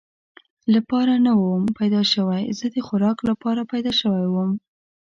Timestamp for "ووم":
1.41-1.65, 4.27-4.51